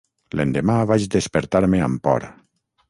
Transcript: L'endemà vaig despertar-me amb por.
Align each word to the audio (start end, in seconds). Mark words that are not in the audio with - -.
L'endemà 0.39 0.77
vaig 0.93 1.05
despertar-me 1.17 1.87
amb 1.91 2.05
por. 2.09 2.29